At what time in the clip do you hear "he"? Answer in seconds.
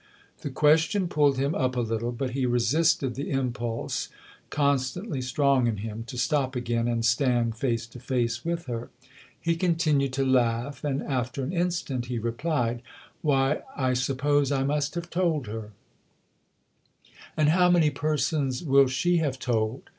2.31-2.47, 9.39-9.55, 12.07-12.17